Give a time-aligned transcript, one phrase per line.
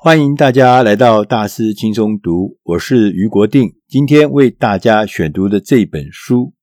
[0.00, 3.74] 欢迎大家来到大师轻松读，我是于国定。
[3.88, 6.54] 今天为大家选读的这本书，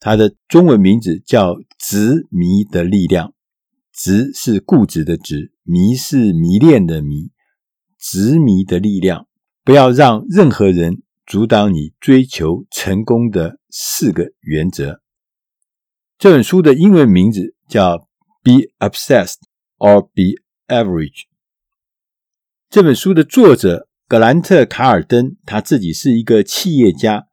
[0.00, 3.28] 它的中文名字叫《执迷的力量》。
[3.92, 7.30] 执是固执的执，迷是迷恋的迷。
[7.96, 9.28] 执迷的力量，
[9.62, 15.00] 不要让任何人阻挡你追求成功的四个原则。
[16.18, 17.98] 这本书的英文名字叫
[18.42, 19.38] Be Obsessed
[19.78, 21.26] or Be Average。
[22.72, 27.26] 这本书的作者格兰特·卡尔登，他自己是一个企业家，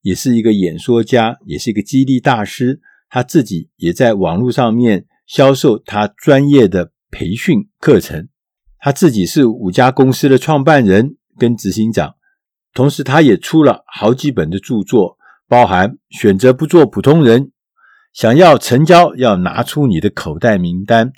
[0.00, 2.80] 也是一个演说家，也是一个激励大师。
[3.10, 8.30] 他自己也在网络上面销售他专业的培训课程。
[8.78, 12.14] 他自己是五家公司的创办人跟执行长，
[12.72, 17.42] 同时他也出了好几本的著作，包含《选择不做普通人》、
[18.14, 21.08] 《想要成交要拿出你的口袋名单》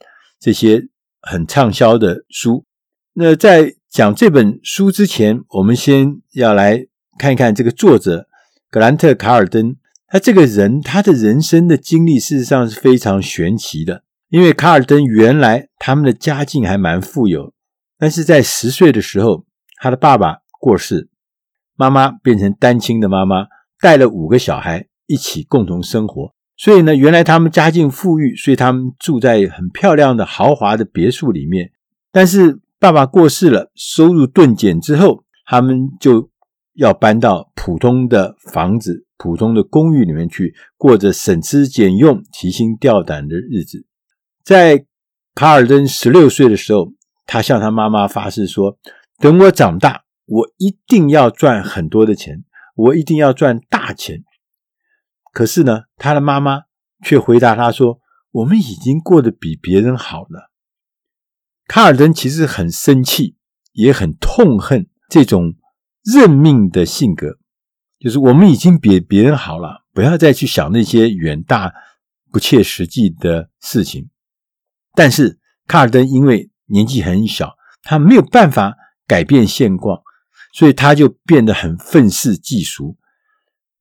[0.40, 0.88] 这些
[1.20, 2.64] 很畅销的书。
[3.20, 6.86] 那在讲这本书之前，我们先要来
[7.18, 8.28] 看一看这个作者
[8.70, 9.74] 格兰特·卡尔登。
[10.06, 14.04] 他这个人，他的人生的经历事实上是非常玄奇的。
[14.28, 17.52] 因为卡尔登原来他们的家境还蛮富有，
[17.98, 19.44] 但是在十岁的时候，
[19.80, 21.10] 他的爸爸过世，
[21.74, 23.48] 妈妈变成单亲的妈妈，
[23.80, 26.32] 带了五个小孩一起共同生活。
[26.56, 31.72] 所以呢，原来他们家境富裕，所以他们住在很漂亮的豪华的别墅里面，
[32.12, 32.60] 但是。
[32.80, 36.30] 爸爸过世了，收入顿减之后，他们就
[36.74, 43.84] 要搬到普通的房子、普通的公寓里面去，过着省吃俭用、提心吊胆的日子。
[44.44, 44.86] 在
[45.34, 46.92] 卡尔登十六岁的时候，
[47.26, 48.78] 他向他妈妈发誓说
[49.18, 52.44] ：“等我长大，我一定要赚很多的钱，
[52.76, 54.22] 我一定要赚大钱。”
[55.34, 56.62] 可是呢，他的妈妈
[57.04, 57.98] 却回答他说
[58.30, 60.50] ：“我们已经过得比别人好了。”
[61.68, 63.36] 卡尔登其实很生气，
[63.72, 65.54] 也很痛恨这种
[66.02, 67.36] 认命的性格，
[68.00, 71.74] 就是我们已经比别人好了，不要再去想那些远大
[72.32, 74.08] 不切实际的事情。
[74.94, 78.74] 但是卡尔登因为年纪很小，他没有办法
[79.06, 80.00] 改变现况，
[80.54, 82.96] 所以他就变得很愤世嫉俗。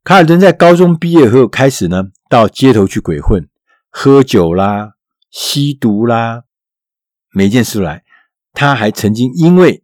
[0.03, 3.47] 卡尔登在高中毕业后开始呢，到街头去鬼混，
[3.89, 4.95] 喝酒啦，
[5.31, 6.43] 吸毒啦。
[7.37, 8.03] 每件事来，
[8.51, 9.83] 他还曾经因为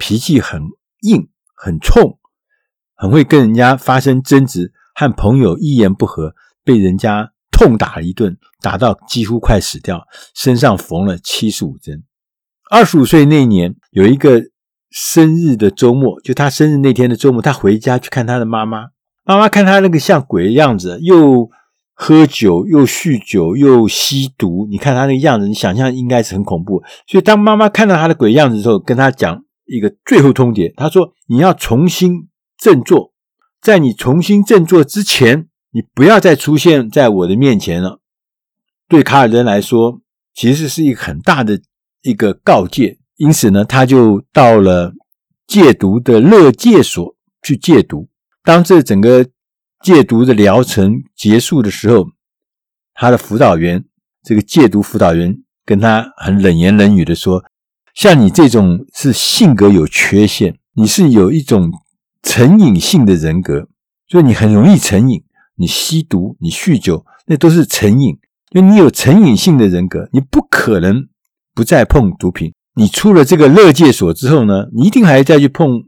[0.00, 0.62] 脾气很
[1.02, 2.18] 硬、很冲，
[2.96, 12.02] 很会跟人家发生争执，和朋友一言不合，被人家痛打了一顿，打到几乎快死掉，身上缝了七十五针。
[12.68, 14.42] 二十五岁那年，有一个
[14.90, 18.88] 生日的周末，就他生日那天的周末，他回家去看他的妈妈，
[19.22, 21.48] 妈妈看他那个像鬼的样子，又。
[22.00, 26.80] 喝酒又酗酒又吸毒，你看他那个样子，你想象应该是很恐怖。
[27.08, 33.12] 所以当妈妈看到他的鬼样子的时候，跟他讲一个最后通牒，他说：“你要重新振作，
[33.60, 38.00] 在你重新振作之前，你不要再出现在我的面前了。”
[38.88, 40.00] 对卡尔登来说，
[40.32, 41.60] 其实是一个很大的
[42.02, 42.98] 一个告诫。
[43.16, 44.94] 因此呢，他就到了
[45.48, 48.08] 戒毒的乐戒所去戒毒。
[48.44, 49.26] 当这整个
[49.80, 52.08] 戒毒的疗程结束的时候，
[52.94, 53.84] 他的辅导员，
[54.24, 57.44] 这个戒毒辅导员跟他很冷言冷语的说
[57.94, 61.70] ：“像你这种是性格有缺陷，你是有一种
[62.22, 63.68] 成瘾性的人格，
[64.08, 65.22] 所以你很容易成瘾。
[65.54, 68.18] 你吸毒，你酗酒，那都是成瘾，
[68.50, 71.08] 因为你有成瘾性的人格，你不可能
[71.54, 72.52] 不再碰毒品。
[72.74, 75.84] 你出了这个乐戒所之后呢，你一定还要再去碰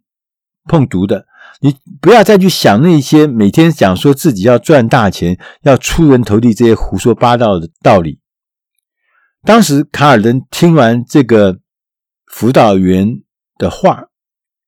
[0.65, 1.27] 碰毒的。”
[1.61, 8.21] 你不要再去想那些每天讲说自己要赚大钱、要出人头地这些胡说八道的道理。
[9.43, 11.59] 当时卡尔登听完这个
[12.27, 13.21] 辅导员
[13.59, 14.05] 的话，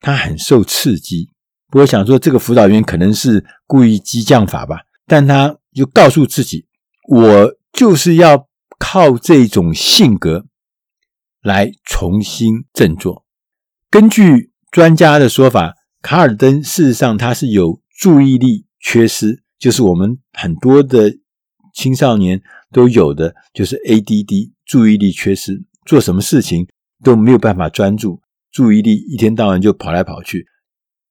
[0.00, 1.30] 他很受刺激。
[1.70, 6.66] 不过想说这个辅导员可能是故意激将法吧，但他就告诉自己：
[7.08, 10.44] 我就是要靠这种性格
[11.40, 13.24] 来重新振作。
[13.90, 15.74] 根据专家的说法。
[16.02, 21.14] 卡尔登事实上他是有注意力缺失，就是我们很多的
[21.72, 26.66] 青少年都有的，就是 ADD，注意力缺失，做什么事情
[27.04, 28.20] 都没有办法专注，
[28.50, 30.44] 注意力一天到晚就跑来跑去，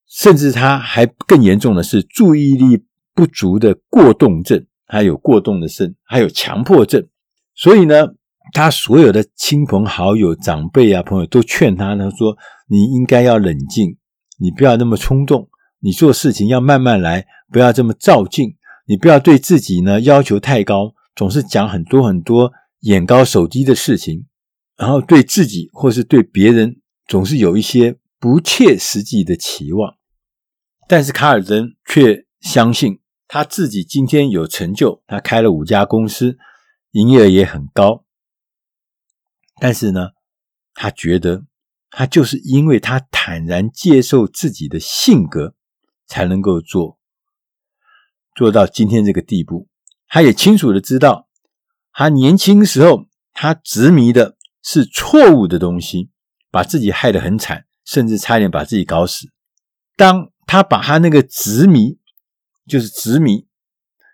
[0.09, 2.83] 甚至他还更严重的是注意力
[3.15, 7.07] 不足的过动症，还有过动的症，还有强迫症，
[7.55, 8.07] 所以呢，
[8.51, 12.35] 他所有的亲朋好友、长辈啊、朋友都劝他呢，说
[12.67, 13.97] 你应该要冷静。
[14.41, 15.47] 你不要那么冲动，
[15.79, 18.57] 你做事情要慢慢来，不要这么躁进。
[18.87, 24.25] 你不要对自己呢要求太高，总是讲很多很多眼高手低的事情，
[24.75, 29.95] 然后对自己或是对别人总是有一些不切实际的期望。
[30.87, 36.37] 但是卡尔登却相信他自己今天有成就，他开了五家公司，
[36.91, 38.03] 营业额也很高。
[39.61, 40.09] 但是呢，
[40.73, 41.45] 他觉得
[41.91, 45.53] 他就是因为他坦然接受自己的性格，
[46.07, 46.97] 才能够做
[48.33, 49.67] 做到今天这个地步。
[50.07, 51.27] 他也清楚的知道，
[51.93, 56.09] 他年轻时候他执迷的是错误的东西，
[56.49, 59.27] 把自己害得很惨，甚至差点把自己搞死。
[59.95, 61.99] 当他把他那个执迷，
[62.67, 63.47] 就是执迷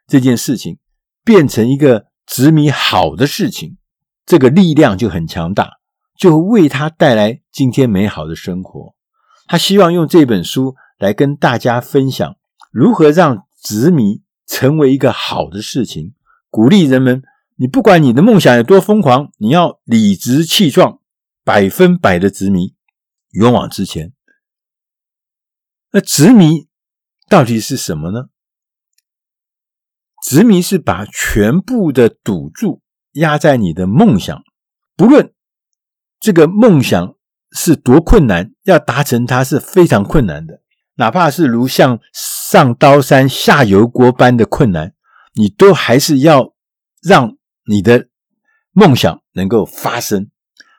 [0.07, 0.79] 这件事情，
[1.24, 3.77] 变成一个执迷好的事情。
[4.25, 5.76] 这个力量就很强大，
[6.18, 8.96] 就为他带来今天美好的生活。
[9.46, 12.36] 他希望用这本书来跟大家分享，
[12.72, 16.14] 如何让执迷成为一个好的事情，
[16.50, 17.22] 鼓励人们。
[17.56, 21.00] 你不管你的梦想有多疯狂，你要理直气壮，
[21.44, 22.75] 百分百的执迷，
[23.31, 24.13] 勇往直前。
[25.92, 26.68] 那执迷
[27.30, 28.25] 到底是什么呢？
[30.24, 32.81] 执迷是把全部的赌注。
[33.13, 34.44] 压在你的梦想，
[34.96, 35.34] 不论
[36.19, 37.16] 这个梦想
[37.52, 40.62] 是多困难，要达成它是非常困难的。
[40.96, 44.94] 哪怕是如像上刀山下油锅般的困难，
[45.36, 46.54] 你都还是要
[47.02, 48.08] 让你的
[48.72, 50.30] 梦想能够发生。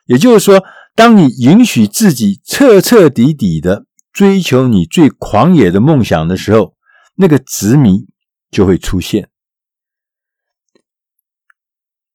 [0.07, 0.65] 也就是说，
[0.95, 6.75] 当你允许自己彻彻底底的追求你最狂野的梦想的时候，
[7.15, 8.09] 那个执迷
[8.51, 9.29] 就会出现。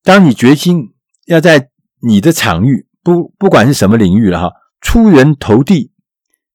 [0.02, 0.94] 当你决心
[1.28, 1.69] 要在
[2.02, 5.92] 你的场域，不不管是什么领域了哈，出人头地，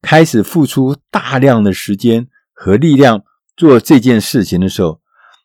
[0.03, 3.23] 开始付出大量的时间和力量
[3.57, 5.01] 做这件事情的时候，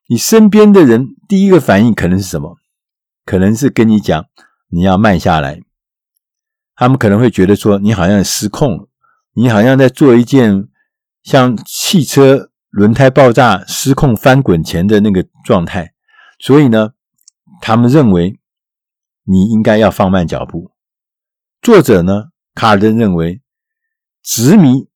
[0.08, 2.58] 你身边的人第一个反应可能是什么？
[3.26, 4.26] 可能是跟你讲
[4.70, 5.62] 你要慢下来。
[6.76, 8.88] 他们可能会觉得说你好像失控了，
[9.34, 10.68] 你好像在做一件
[11.22, 15.94] 像汽车轮胎爆炸失控翻滚前的那个状态，
[16.40, 16.92] 所以呢。
[17.62, 18.42] 他们认为
[19.24, 20.73] 你应该要放慢脚步。
[21.64, 22.26] 作者呢，
[22.56, 23.42] 卡尔登认为，
[24.22, 24.90] 执迷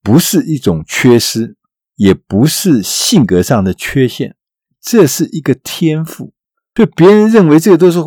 [0.00, 1.56] 不是一种缺失，
[1.96, 4.36] 也不是性格上的缺陷，
[4.80, 6.32] 这是一个天赋。
[6.72, 7.98] 就别人认为这个都是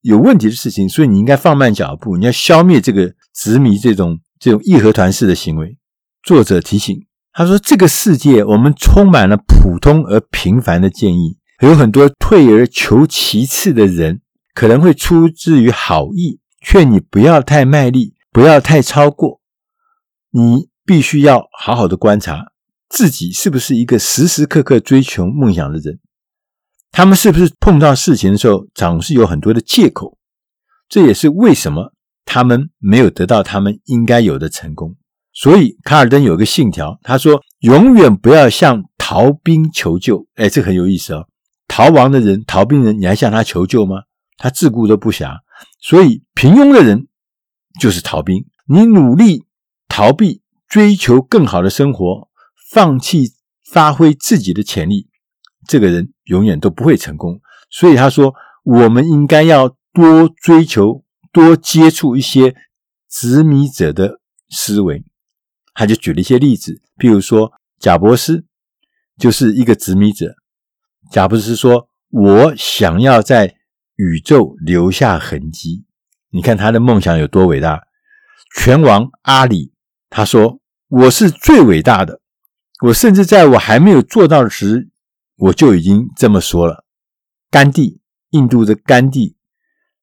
[0.00, 5.76] 有问题的事情，所以你应该放慢脚步，你要消灭这个执迷这种这种义和团式的行为。
[6.22, 14.22] 作者提醒他说：“这个世界我们充满了普通而平凡的建议。”有很多退而求其次的人，
[14.54, 19.40] 可能会出自于好意，劝你不要太卖力，不要太超过。
[20.30, 22.52] 你必须要好好的观察
[22.88, 25.98] 自己是不是一个时时刻刻追求梦想的人。
[26.92, 30.18] 他们是不是碰到事情的时候总是有很多的借口？
[30.88, 31.92] 这也是为什么
[32.24, 34.96] 他们没有得到他们应该有的成功。
[35.32, 41.28] 所以卡尔登有个信条，他说：“永远不要向逃兵求救。”哎，这很有意思哦。
[41.68, 44.02] 逃亡的人、逃兵人，你还向他求救吗？
[44.36, 45.36] 他自顾都不暇。
[45.80, 47.08] 所以，平庸的人
[47.80, 48.44] 就是逃兵。
[48.66, 49.44] 你努力
[49.88, 52.28] 逃避，追求更好的生活，
[52.70, 53.32] 放弃
[53.70, 55.08] 发挥自己的潜力，
[55.66, 57.40] 这个人永远都不会成功。
[57.70, 58.34] 所以他说，
[58.64, 62.54] 我们应该要多追求、多接触一些
[63.08, 65.04] 执迷者的思维。
[65.74, 68.44] 他就举了一些例子，譬如说，贾伯斯
[69.16, 70.34] 就是一个执迷者。
[71.10, 73.56] 贾伯斯说：“我想要在
[74.00, 75.84] 宇宙留下痕迹。
[76.30, 77.82] 你看他的梦想有多伟大。”
[78.56, 79.74] 拳王阿里
[80.08, 82.22] 他说：“我是最伟大的。
[82.86, 84.88] 我甚至在我还没有做到时，
[85.36, 86.86] 我就已经这么说了。”
[87.50, 89.36] 甘地，印度的甘地，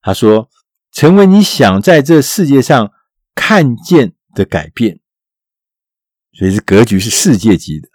[0.01, 0.49] 他说
[0.93, 2.91] ：“成为你想在这世界上
[3.33, 4.99] 看见的改变。”
[6.37, 7.89] 所以，这格局是世界级的。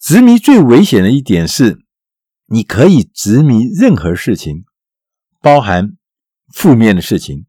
[0.00, 1.84] 执迷最危险的一点是。
[2.46, 4.66] 你可以执迷任何事情，
[5.44, 5.98] 包含
[6.54, 7.44] 负面的事情，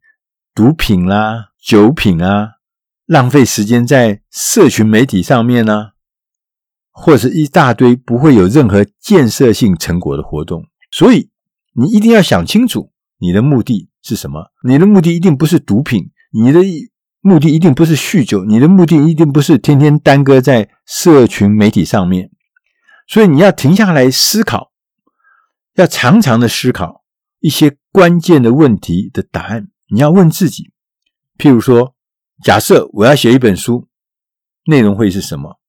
[0.53, 2.55] 毒品啦、酒品啊，
[3.05, 5.91] 浪费时间在社群媒体上面呢、
[6.91, 10.65] 或是一大堆不会有任何建设性成果的活动。
[10.91, 11.29] 所以
[11.71, 14.51] 你一定要想清楚，你的目的是什么？
[14.67, 16.59] 你的目的一定不是毒品，你的
[17.21, 22.29] 目的一定不是酗酒，你的目的一定不是天天耽搁在社群媒体上面。
[23.07, 24.73] 所以你要停下来思考。
[25.75, 27.05] 要常常的思考
[27.39, 29.69] 一些关键的问题的答案。
[29.87, 30.73] 你要问自己，
[31.37, 31.95] 譬如说，
[32.43, 33.87] 假设我要写一本书，
[34.65, 35.61] 内容会是什么？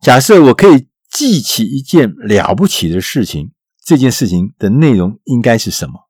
[0.00, 3.52] 假设我可以记起一件了不起的事情，
[3.84, 6.08] 这件事情的内容应该是什么？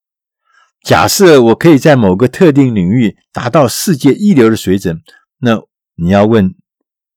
[0.84, 5.02] 假设我可以在某个特定领域达到世界一流的水准，
[5.38, 5.60] 那
[5.96, 6.54] 你要问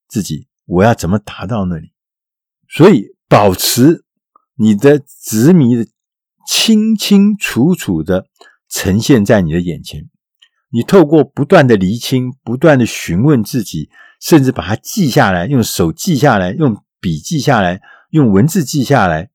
[0.08, 1.94] 自己，我要怎么达到那里？
[2.68, 4.03] 所以，保持
[4.56, 5.86] 你的执迷的
[6.46, 8.28] 清清楚楚的
[8.70, 10.10] 呈现在你的眼前。
[10.70, 13.90] 你透过不断的厘清、不断的询问自己，
[14.22, 17.82] 甚至把它记下来，用手记下来，用笔记下来，
[18.12, 19.30] 用文字记下来，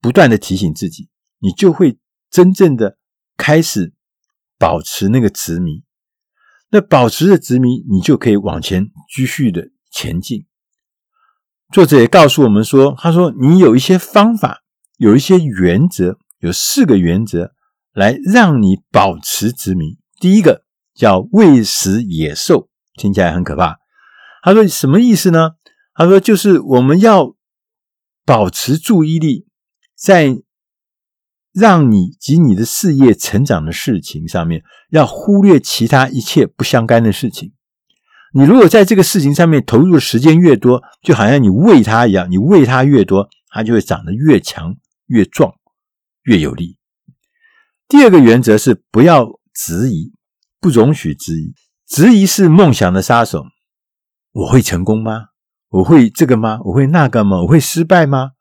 [0.00, 1.98] 不断的提醒自己，你就会
[2.30, 2.96] 真正的
[3.36, 3.92] 开始
[4.58, 5.82] 保持那个执迷。
[6.70, 10.46] 那保持着执迷，你就可以往前继续的前进。
[11.72, 14.62] 作者也告诉我们说：“他说你有一些方法，
[14.96, 17.52] 有一些原则，有四个原则
[17.92, 19.98] 来让你保持执迷。
[20.20, 20.62] 第一个
[20.94, 23.76] 叫喂食野兽，听起来很可怕。
[24.42, 25.52] 他说什么意思呢？
[25.94, 27.34] 他说就是我们要
[28.24, 29.46] 保持注意力
[29.96, 30.36] 在
[31.52, 37.52] 让你及你的事业成长的事情上面，要忽略其他一切不相干的事情。”
[38.34, 44.76] 你如果在这个事情上面投入的时间越多，就好像你喂它一样，你喂它越多，它就会长得越强、
[45.06, 45.54] 越壮、
[46.22, 46.78] 越有力。
[47.88, 50.12] 第二个原则是不要质疑，
[50.60, 51.54] 不容许质疑。
[51.86, 53.44] 质疑是梦想的杀手。
[54.32, 55.26] 我会成功吗？
[55.68, 56.58] 我会这个吗？
[56.64, 57.42] 我会那个吗？
[57.42, 58.32] 我会失败吗？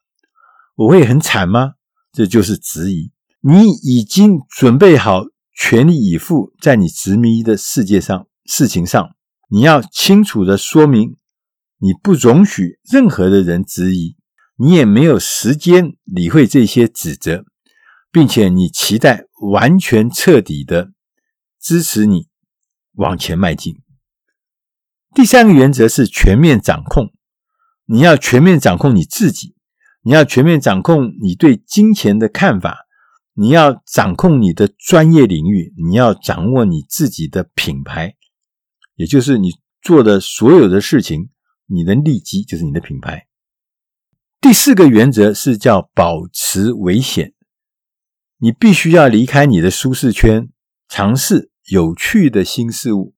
[0.76, 1.74] 我会很惨吗？
[2.12, 3.12] 这就是质疑。
[3.42, 5.24] 你已经准备好
[5.56, 9.16] 全力以赴，在你执迷的世界上、事情上。
[9.50, 11.16] 你要清楚的说明，
[11.78, 14.15] 你不容许任何的人质疑，
[14.58, 17.46] 你也没有时间理会这些指责，
[18.12, 20.94] 并且你期待完全彻底的
[21.60, 22.28] 支持你
[22.94, 23.76] 往前迈进。
[25.14, 27.12] 第三个原则是全面掌控，
[27.86, 29.56] 你要全面掌控你自己，
[30.04, 32.86] 你要全面掌控你对金钱的看法，
[33.34, 38.16] 你要掌控你的专业领域，你要掌握你自己的品牌。
[38.96, 41.30] 也就是你做的所有的事情，
[41.66, 43.28] 你的利基就是你的品牌。
[44.46, 47.34] 第四个原则是叫保持危险，
[48.38, 50.50] 你必须要离开你的舒适圈，
[50.88, 53.16] 尝试有趣的新事物。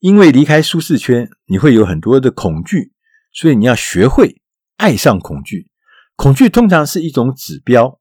[0.00, 2.90] 因为离开舒适圈，你会有很多的恐惧，
[3.32, 4.42] 所以你要学会
[4.76, 5.70] 爱上恐惧。
[6.16, 8.00] 恐惧通常是一种指标，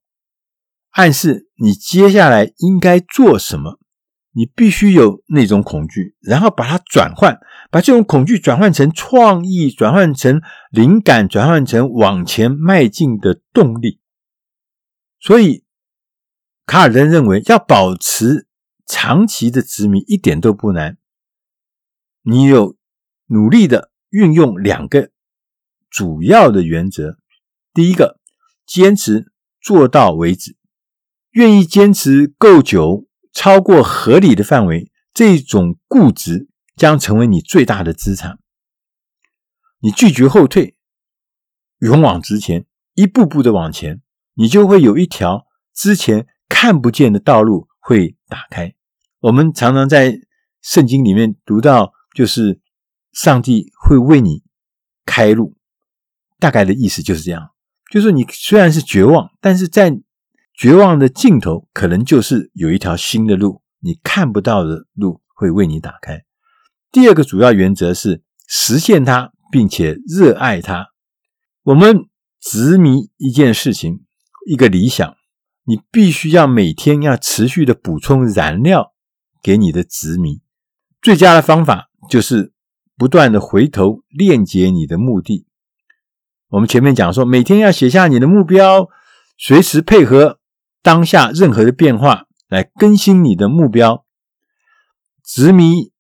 [0.94, 3.79] 暗示你接下来应该做什么。
[4.32, 7.40] 你必须有那种恐惧，然后把它转换，
[7.72, 14.00] 把这种恐惧转换成创意，转换成灵感，转换成往前迈进的动力。
[15.20, 15.66] 所以，
[16.66, 18.48] 卡尔登认为要保持
[18.86, 20.98] 长期的执迷一点都不难。
[22.22, 22.78] 你有
[23.26, 25.10] 努力的运用两个
[25.90, 27.18] 主要的原则：
[27.74, 28.20] 第一个，
[28.66, 30.56] 坚持做到为止，
[31.32, 33.09] 愿意坚持够久。
[33.32, 38.40] 超过合理的范围，这种固执将成为你最大的资产。
[39.80, 40.76] 你拒绝后退，
[41.80, 44.02] 勇往直前，一步步的往前，
[44.34, 48.74] 你就会有一条之前看不见的道路会打开。
[49.20, 50.20] 我们常常在
[50.62, 52.60] 圣经里面读到，就是
[53.14, 54.44] 上帝会为你
[55.06, 55.56] 开路，
[56.40, 57.52] 大概的意思就是这样，
[57.92, 59.98] 就是你虽然是绝望，但是在
[60.60, 66.26] 绝望的尽头，可能就是有一条新的路，你看不到的路会为你打开。
[66.92, 70.88] 第二个主要原则是实现它，并且热爱它。
[71.64, 72.10] 我们
[72.42, 74.02] 执迷一件事情，
[74.50, 75.16] 一个理想，
[75.64, 78.92] 你必须要每天要持续的补充燃料
[79.42, 80.42] 给你的执迷。
[81.02, 82.52] 最佳的方法就是
[82.98, 85.48] 不断的回头链接你的目的。
[86.50, 88.90] 我们前面讲说，每天要写下你的目标，
[89.38, 90.39] 随时配合。
[90.82, 94.06] 当下任何的变化来更新你的目标，
[95.24, 95.92] 执迷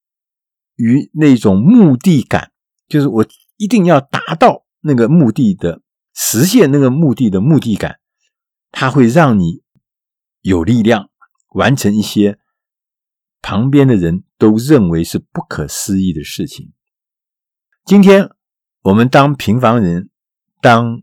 [0.75, 2.51] 于那种目的感，
[2.88, 3.25] 就是我
[3.57, 5.81] 一定要达到那个目的的
[6.15, 8.00] 实现那个目的的目的感，
[8.71, 9.62] 它会让你
[10.41, 11.09] 有力量
[11.50, 12.39] 完成一些
[13.41, 16.71] 旁边的人都认为是不可思议的事情。
[17.83, 18.29] 今天
[18.83, 20.09] 我们当平凡人，
[20.62, 21.01] 当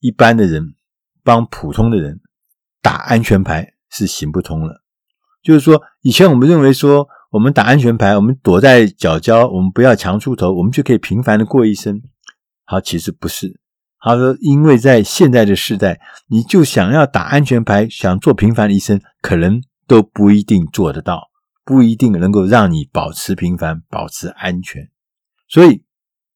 [0.00, 0.74] 一般的人，
[1.22, 2.20] 帮普通的人。
[2.84, 4.82] 打安全牌是行不通了，
[5.42, 12.02] 就是说，以前我们认为说，我们打安全牌，我们躲在角角，我们不要强出头，我们就可以平凡的过一生。
[12.66, 13.58] 好，其实不是。
[14.00, 15.98] 他说，因为在现在的时代，
[16.28, 21.30] 你就想要打安全牌，想做平凡的一生，可能都不一定做得到，
[21.64, 24.90] 不一定能够让你保持平凡，保持安全。
[25.48, 25.84] 所以，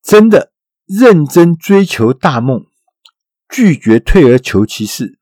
[0.02, 0.52] 真的
[0.86, 2.64] 认真追求大梦，
[3.50, 5.17] 拒绝退而求其次。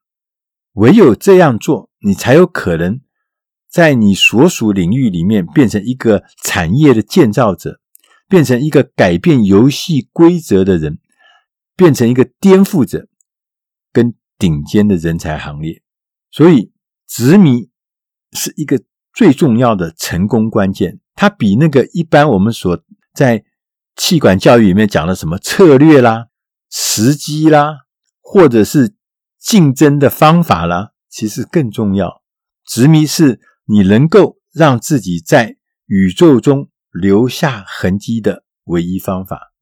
[0.76, 3.00] 唯有这样做，你才有可能
[3.68, 7.80] 在你所属领域里面变成一个产业的建造者，
[8.28, 10.99] 变成一个改变游戏规则的人，
[11.76, 13.09] 变成一个颠覆者，
[13.92, 15.83] 跟顶尖的人才行列。
[16.30, 16.73] 所以，
[17.09, 17.71] 执迷
[18.33, 18.83] 是一个
[19.14, 21.00] 最重要的成功关键。
[21.14, 22.78] 它比那个一般我们所
[23.14, 23.42] 在
[23.97, 26.26] 气管教育里面讲的什么策略啦、
[26.71, 27.87] 时机啦，
[28.21, 28.96] 或者是
[29.47, 32.23] 竞争的方法啦，其实更重要。
[32.67, 39.53] 执迷是你能够让自己在宇宙中留下痕迹的唯一方法。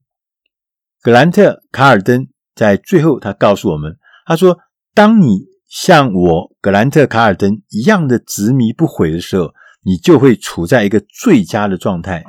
[1.03, 4.59] 格兰特·卡尔登在最后他告诉我们，他说
[4.95, 9.53] ：“当你像我格兰特·卡尔登一样的执迷不悔的时候。”
[9.87, 12.25] 你就会处在一个最佳的状态，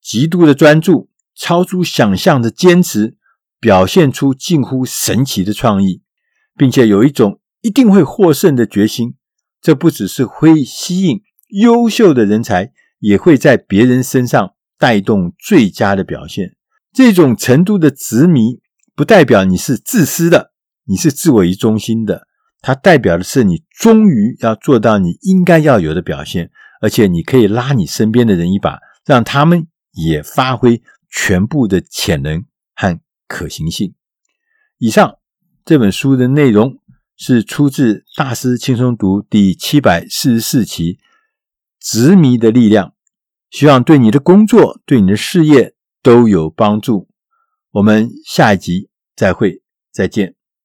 [0.00, 3.18] 极度的专注，超出想象的坚持，
[3.60, 6.00] 表现出近乎神奇的创意，
[6.56, 9.14] 并且有一种一定会获胜的决心。
[9.60, 16.56] 这不只是会吸引优秀的人才，也会在别人身上带动最佳的表现。
[16.92, 18.60] 这种程度的执迷，
[18.94, 20.52] 不代表你是自私的，
[20.84, 22.26] 你是自我为中心的，
[22.60, 26.50] 它代表的是你终于要做到你应该要有的表现。
[26.82, 32.44] 而且你可以拉你身边的人一把，让他们也发挥全部的潜能
[32.74, 33.94] 和可行性。
[34.78, 35.16] 以上
[35.66, 36.78] 这本书的内容
[37.16, 40.94] 是出自《大师轻松读》第七百四十四期
[41.80, 42.90] 《执迷的力量》，
[43.50, 47.08] 希望对你的工作、对你的事业都有帮助。
[47.72, 50.35] 我们下一集再会，再见。